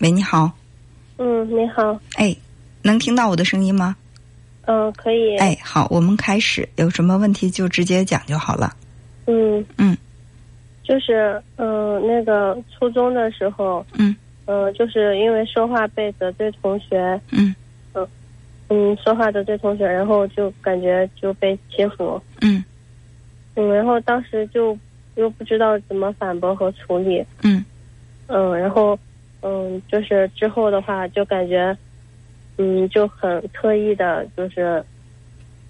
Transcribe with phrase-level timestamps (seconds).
[0.00, 0.50] 喂，你好。
[1.18, 2.00] 嗯，你好。
[2.16, 2.34] 哎，
[2.82, 3.94] 能听到我的声音吗？
[4.62, 5.36] 嗯，可以。
[5.36, 6.66] 哎，好，我们开始。
[6.76, 8.74] 有什么问题就直接讲就好了。
[9.26, 9.94] 嗯嗯，
[10.82, 14.16] 就是嗯，那个初中的时候，嗯
[14.46, 17.54] 嗯，就是因为说话被得罪同学，嗯
[18.70, 22.64] 嗯，说话得罪同学，然后就感觉就被欺负，嗯
[23.54, 24.76] 嗯，然后当时就
[25.16, 27.62] 又不知道怎么反驳和处理，嗯
[28.28, 28.98] 嗯，然后
[29.42, 31.76] 嗯，就是之后的话就感觉，
[32.58, 34.82] 嗯，就很特意的，就是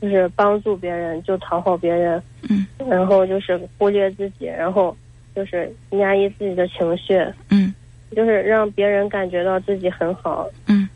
[0.00, 2.66] 就是帮助别人，就讨好别人，嗯。
[2.88, 4.96] 然后就是忽略自己，然后
[5.34, 7.16] 就是压抑自己的情绪，
[7.50, 7.72] 嗯。
[8.16, 10.48] 就是让别人感觉到自己很好。
[10.66, 10.88] 嗯。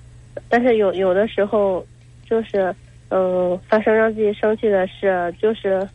[0.48, 1.84] 但是有有的时候，
[2.28, 2.74] 就是
[3.10, 5.88] 嗯，发生让自己生气的事，就是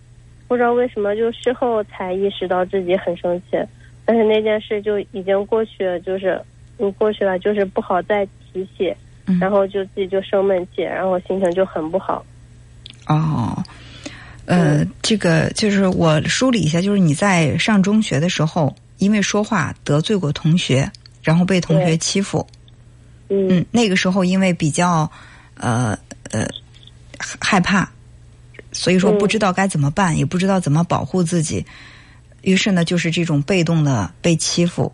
[0.47, 3.57] 不知道为什么，就事后才意识到自己很生气，
[4.05, 6.39] 但是那件事就已经过去了，就是
[6.79, 8.93] 嗯过去了，就是不好再提起，
[9.25, 9.37] 嗯。
[9.39, 12.25] 然后就自己就生闷气，然后心情就很不好。
[13.07, 13.63] 哦，
[14.45, 22.45] 呃，这个就是我梳理一下，就是你在上中学的时候，因为说话得罪过同学，然后被同学欺负。
[23.29, 25.09] 嗯嗯，那个时候因为比较
[25.55, 25.97] 呃
[26.31, 26.47] 呃
[27.39, 27.87] 害怕，
[28.71, 31.63] 所以说嗯不知道该怎么办，也不知道怎么保护自己，
[32.41, 34.91] 于是呢，就是这种被动的被欺负，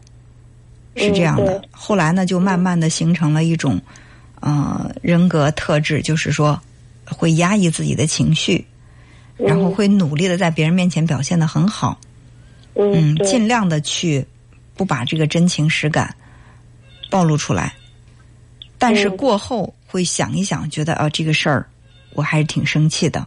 [0.95, 1.57] 是这样的。
[1.57, 3.79] 嗯后来呢，就慢慢的形成了一种
[4.39, 6.59] 呃人格特质，就是说
[7.05, 8.65] 会压抑自己的情绪，
[9.37, 11.99] 然后会努力的在别人面前表现的很好，
[12.73, 14.25] 嗯嗯，尽量的去
[14.75, 16.15] 不把这个真情实感
[17.11, 17.73] 暴露出来。
[18.77, 21.67] 但是嗯过后会想一想，觉得啊、这个事儿
[22.13, 23.25] 我还是挺生气的，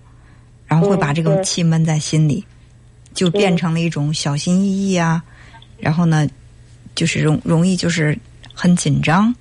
[0.66, 1.44] 然后会把这种嗯对。
[1.44, 2.44] 气闷在心里，
[3.14, 5.22] 就变成了一种小心翼翼啊，
[5.78, 6.27] 然后呢，
[6.94, 8.17] 就是容容易就是
[8.53, 9.34] 很紧张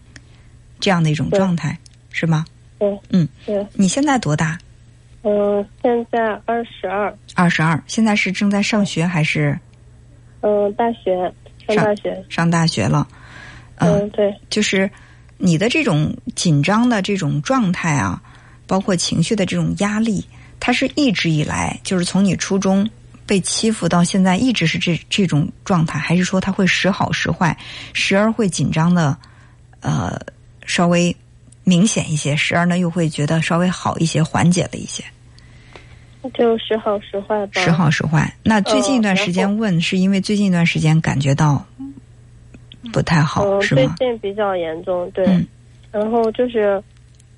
[0.80, 1.78] 这样的一种状态，
[2.12, 2.46] 是吗？
[2.80, 4.58] 对嗯，对，你现在多大？
[5.24, 9.58] 嗯，现在二十二，二十二，现在是正在上学还是？
[10.42, 11.16] 嗯，大学
[11.66, 13.08] 上上大学，上大学了？
[13.78, 14.90] 嗯，对，就是
[15.38, 18.22] 你的这种紧张的这种状态啊，
[18.68, 20.24] 包括情绪的这种压力，
[20.60, 22.88] 它是一直以来，就是从你初中
[23.28, 27.56] 被欺负到现在，一直是这这种状态，还是说他会时好时坏，
[27.94, 29.16] 时而会紧张的，
[29.82, 30.18] 呃，
[30.66, 31.16] 稍微
[31.66, 35.04] 明显一些，时而呢又会觉得稍微好一些，缓解了一些，
[36.34, 37.62] 就时好时坏吧。
[37.62, 38.34] 时好时坏。
[38.42, 41.64] 那最近一段时间问，是因为最近一段时间感觉到
[42.94, 43.96] 不太好，是吗？
[43.98, 45.26] 最近比较严重，对。
[45.28, 45.46] 嗯
[45.90, 46.84] 然后就是，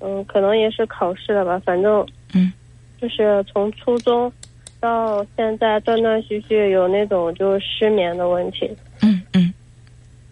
[0.00, 2.52] 嗯，可能也是考试了吧，反正，嗯，
[3.00, 4.30] 就是从初中
[4.80, 8.70] 到现在断断续续有那种就是失眠的问题。
[9.02, 9.52] 嗯嗯，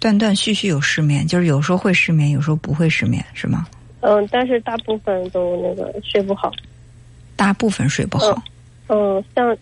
[0.00, 3.66] 断断续续有失眠，就是有时候会失眠，有时候不会失眠，是吗？
[4.00, 6.53] 嗯，但是大部分都那个睡不好。
[7.36, 8.42] 大部分睡不好。
[8.88, 9.56] 嗯，像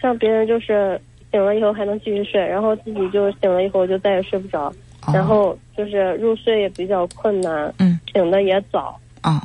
[0.00, 4.72] 像别人就是醒了以后还能继续睡，然后自己就醒了以后就再也睡不着，
[5.06, 8.98] 哦然后就是入睡也比较困难，嗯醒的也早。
[9.22, 9.40] 哦，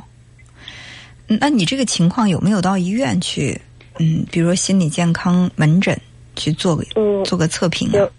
[1.28, 3.60] 嗯那你这个情况有没有到医院去？
[3.98, 5.98] 嗯，比如心理健康门诊
[6.36, 8.12] 去做个嗯，做个测评啊有？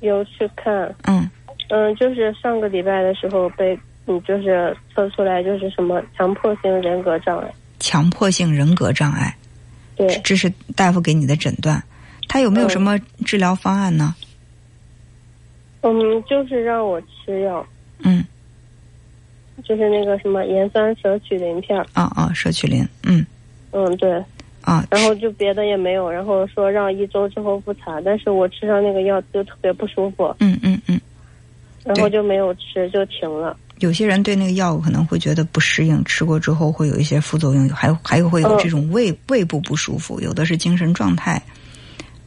[0.00, 1.30] 有去看，嗯
[1.68, 7.54] 嗯，就是上个礼拜的时候被，嗯，就是测出来就是什么强迫性人格障碍。
[7.78, 9.36] 强迫性人格障碍，
[9.96, 11.82] 对，这是大夫给你的诊断。
[12.28, 14.14] 他有没有什么治疗方案呢？
[15.82, 17.66] 嗯，就是让我吃药，
[18.00, 18.24] 嗯
[19.64, 21.86] 就是那个什么盐酸舍曲林片儿。
[21.92, 23.24] 啊啊，舍曲林，嗯
[23.72, 24.22] 嗯，对，
[24.62, 31.00] 啊，然后就别的也没有，然后说让一周之后复查，但是我吃上那个药就特别不舒服，嗯嗯嗯，
[31.84, 33.56] 然后就没有吃，就停了。
[33.78, 41.42] 有些人对那个药物可能会觉得不适应，吃过之后会有一些副作用，还还有会有嗯这种胃、胃部不舒服，有的是精神状态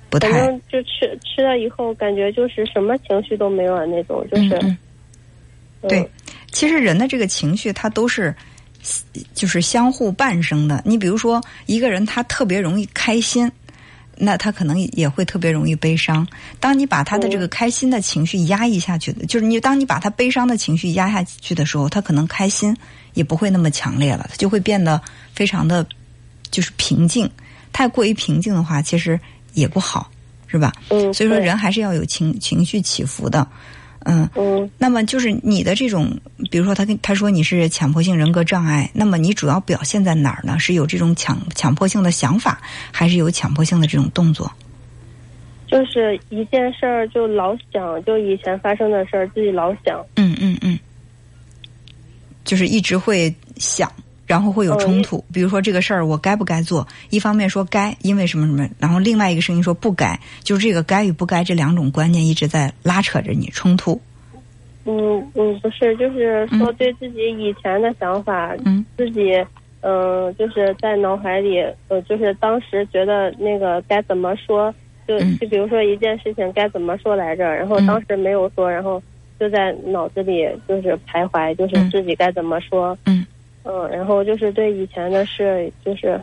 [0.09, 4.77] 不反太正就吃吃了以后，感觉就是什么情绪都没有了那种，就是嗯嗯
[5.83, 5.89] 嗯。
[5.89, 6.09] 对，
[6.51, 8.35] 其实人的这个情绪，它都是
[9.33, 10.81] 就是相互伴生的。
[10.85, 13.51] 你比如说，一个人他特别容易开心，
[14.17, 16.25] 那他可能也会特别容易悲伤。
[16.59, 22.75] 当你把他的这个开心的情绪压抑下去的，就是你当你把他悲伤的情绪压下去的时候，他可能开心
[23.13, 25.01] 也不会那么强烈了，他就会变得
[25.33, 25.85] 非常的
[26.51, 27.29] 就是平静。
[27.73, 29.19] 太过于平静的话，其实
[29.53, 30.09] 也不好，
[30.47, 30.71] 是吧？
[30.89, 33.45] 嗯，所以说，人还是要有情情绪起伏的，
[34.05, 34.27] 嗯。
[34.35, 36.09] 嗯那么就是你的这种，
[36.49, 40.57] 比如说他跟他说你是强迫性人格障碍，那么你主要表现在哪儿呢？
[40.57, 42.61] 是有这种强强迫性的想法，
[42.91, 44.51] 还是有强迫性的这种动作？
[45.67, 50.77] 就是一件事儿就老想，就以前发生的事儿自己老想，嗯嗯嗯，
[52.43, 53.91] 就是一直会想，
[54.25, 55.23] 然后会有冲突。
[55.33, 56.87] 比如说这个事儿我该不该做？
[57.09, 63.99] 一方面说该，因为什么什么，然后另外一个声音说不该，就是这个该与不该这两种观念一直在拉扯着你冲突。
[64.87, 69.31] 嗯嗯，不是，就是说对自己以前的想法，嗯自己
[69.81, 74.71] 嗯、呃就是在脑海里，呃，就是当时觉得那个该怎么说，
[75.07, 79.01] 就嗯就比如说一件事情该怎么说来着，然后嗯当时没有说，然后
[79.39, 83.25] 就在脑子里就是徘徊，就是嗯自己该怎么说，嗯
[83.65, 86.21] 嗯，然后就是对以前的事，就是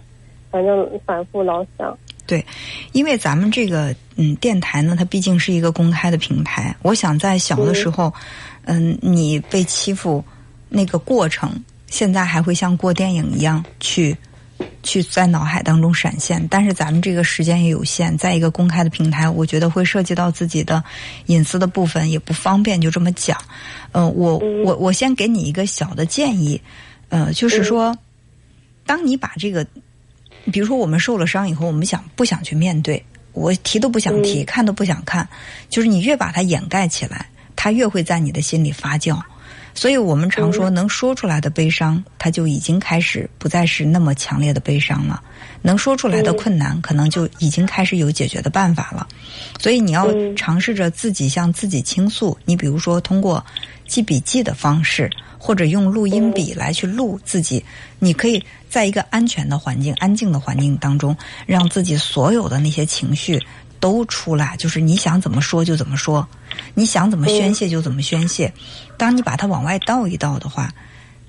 [0.51, 2.45] 反正反复老想，对
[2.93, 6.75] 因为咱们这个嗯电台呢，它毕竟是一个公开的平台。
[6.83, 8.13] 我想在小的时候，
[8.65, 10.25] 嗯，你被欺负
[10.69, 11.53] 那个过程，
[11.89, 14.17] 现在还会像过电影一样去
[14.85, 16.47] 去在脑海当中闪现。
[16.49, 20.83] 但是咱们这个时间也有限，在一个公开的平台，我觉得会涉及到自己的
[21.27, 23.37] 隐私的部分，也不方便就这么讲。
[23.93, 26.61] 嗯、我嗯我我先给你一个小的建议，
[27.13, 27.95] 呃，就是说，
[28.87, 29.67] 当你把这个
[30.51, 33.05] 比如说我们受了伤以后，我们想不想去面对？
[33.35, 35.29] 我提都不想提，嗯看都不想看。
[35.69, 39.21] 就是你越把它掩盖起来，它越会在你的心里发酵。
[39.75, 45.23] 所以我们常说，能说出来的悲伤，它就已经开始不再是那么强烈的悲伤了。
[45.63, 49.07] 能说出来的困难，可能就已经开始有解决的办法了。
[49.59, 52.37] 所以你要嗯尝试着自己向自己倾诉。
[52.45, 53.45] 你比如说，通过
[53.87, 57.65] 记笔记的方式，或者用录音笔来去录自己。
[57.99, 61.17] 你可以在一个安全的环境、安静的环境当中，
[61.47, 63.41] 让自己所有的那些情绪
[63.79, 66.27] 都出来，就是你想怎么说就怎么说，
[66.75, 68.53] 你想怎么宣泄就怎么宣泄。
[68.97, 70.73] 当你把它往外倒一倒的话，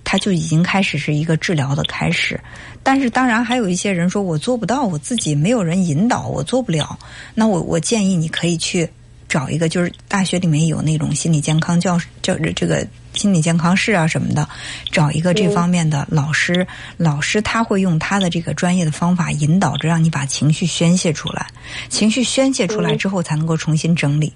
[0.03, 2.39] 它就已经开始是一个治疗的开始。
[2.83, 6.97] 但是当然还有一些人说我做不到，我自己没有人引导，我做不了。
[7.33, 8.87] 那我我建议你可以去
[9.29, 14.47] 找一个，就是大学里面有那种心理健康教教这个心理健康室啊什么的，
[14.91, 16.67] 找一个这方面的老师，
[16.97, 21.47] 老师他会用他的这个专业的方法引导着，让你把情绪宣泄出来。
[21.89, 24.31] 情绪宣泄出来之后，才能够重新整理。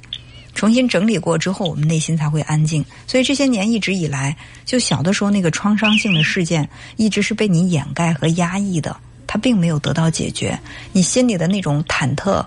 [0.57, 2.83] 重新整理过之后，我们内心才会安静。
[3.05, 10.59] 所以这些年一直以来，就小的时候那个创伤性的事件，一直是被你掩盖和压抑的，它并没有得到解决。
[10.91, 12.43] 你心里的那种忐忑、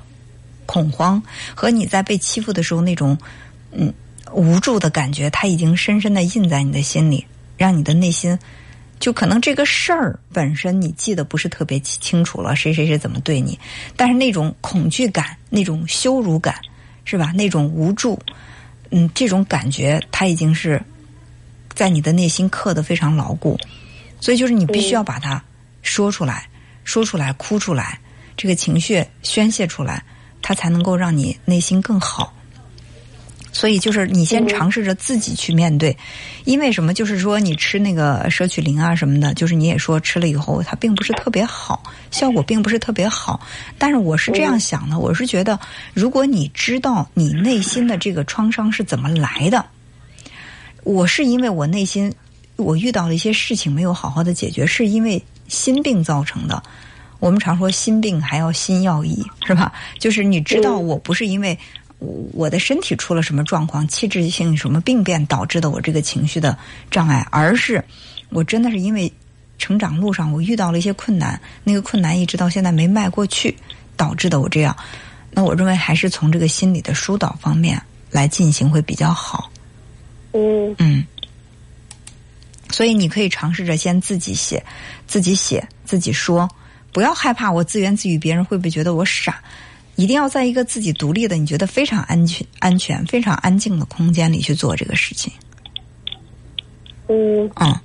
[0.67, 1.23] 恐慌，
[1.55, 3.17] 和你在被欺负的时候那种
[3.71, 3.95] 嗯
[4.33, 7.25] 无助的感觉，它已经深深的印在你的心里，
[7.57, 8.37] 让你的内心。
[8.99, 13.59] 就可能这个事儿本身你记得不是特别清楚了，谁谁谁怎么对你，
[13.97, 16.57] 但是那种恐惧感、那种羞辱感，
[17.11, 17.33] 是吧？
[17.35, 18.17] 那种无助，
[18.91, 20.81] 嗯，这种感觉它已经是
[21.75, 23.59] 在你的内心刻得非常牢固，
[24.21, 25.43] 所以就是你必须要把它
[25.83, 26.49] 说出来，
[26.85, 27.99] 说出来，哭出来，
[28.37, 30.05] 这个情绪宣泄出来，
[30.41, 32.33] 它才能够让你内心更好。
[33.53, 35.97] 所以就是你先尝试着自己去面对，
[36.45, 36.95] 因为什么？
[36.95, 43.41] 就是说你吃那个摄取灵啊什么的，就是你也说吃了以后它并不是特别好，效果并不是特别好。
[43.77, 45.59] 但是我是这样想的，我是觉得，
[45.93, 49.67] 如果你知道你内心的这个创伤是怎么来的，
[50.85, 52.13] 我是因为我内心
[52.57, 56.63] 我遇到了一些事情没有好好的解决，是因为心病造成的。
[57.19, 59.73] 我们常说心病还要心药医，是吧？
[59.99, 61.59] 就是你知道我不是因为。
[62.33, 66.57] 我的身体出了什么状况，器质性什么病变导致的我这个情绪的
[66.91, 67.85] 障碍，而是
[68.31, 69.13] 我真的是因为
[69.59, 73.55] 成长路上我遇到了一些困难，那个困难一直到现在没迈过去，
[73.97, 74.75] 导致的我这样。
[75.31, 77.81] 那我认为还是从这个心理的疏导方面
[78.11, 79.53] 来进行会比较好。
[80.33, 81.05] 嗯嗯，
[82.71, 84.65] 所以你可以尝试着先自己写，
[85.07, 86.49] 自己写，自己说，
[86.93, 89.43] 不要害怕我自言自语，别人会不会觉得我傻？
[90.01, 95.31] 一定要在一个自己独立的、你觉得非常安全、安全、非常安静的空间里去做这个事情。
[97.07, 97.79] 嗯嗯，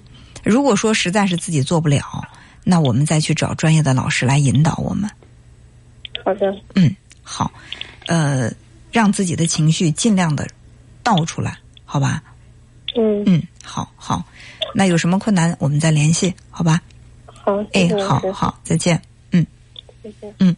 [0.43, 2.25] 如果说实在是自己做不了，
[2.63, 5.09] 那我们再去找专业的老师来引导我们。
[6.23, 7.51] 好的，嗯，好，
[8.07, 8.49] 呃，
[8.93, 10.47] 让自己的情绪尽量的
[11.03, 12.23] 倒出来，好吧？
[12.95, 14.23] 嗯嗯，好好，
[14.73, 16.81] 那有什么困难我们再联系，好吧？
[17.25, 19.01] 好，谢哎谢，老师，好好，再见。
[19.31, 19.45] 嗯
[20.01, 20.33] 再见。
[20.39, 20.55] 嗯。